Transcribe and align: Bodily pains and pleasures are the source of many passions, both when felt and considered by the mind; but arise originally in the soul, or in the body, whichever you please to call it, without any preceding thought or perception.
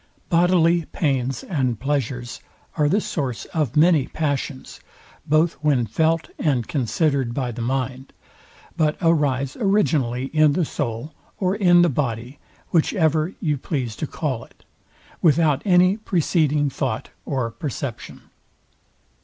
Bodily 0.29 0.85
pains 0.85 1.43
and 1.43 1.79
pleasures 1.79 2.41
are 2.75 2.89
the 2.89 2.99
source 2.99 3.45
of 3.53 3.75
many 3.77 4.07
passions, 4.07 4.79
both 5.27 5.53
when 5.61 5.85
felt 5.85 6.27
and 6.39 6.67
considered 6.67 7.35
by 7.35 7.51
the 7.51 7.61
mind; 7.61 8.11
but 8.75 8.97
arise 8.99 9.55
originally 9.59 10.25
in 10.33 10.53
the 10.53 10.65
soul, 10.65 11.13
or 11.37 11.55
in 11.55 11.83
the 11.83 11.87
body, 11.87 12.39
whichever 12.71 13.35
you 13.39 13.59
please 13.59 13.95
to 13.97 14.07
call 14.07 14.43
it, 14.43 14.63
without 15.21 15.61
any 15.65 15.97
preceding 15.97 16.67
thought 16.67 17.11
or 17.23 17.51
perception. 17.51 18.21